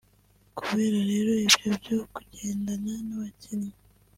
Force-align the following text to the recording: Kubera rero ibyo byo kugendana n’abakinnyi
Kubera 0.57 0.99
rero 1.11 1.31
ibyo 1.45 1.67
byo 1.79 1.97
kugendana 2.13 2.91
n’abakinnyi 3.07 3.71